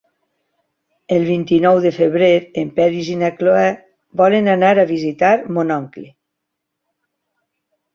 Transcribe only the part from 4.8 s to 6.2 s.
a visitar mon oncle.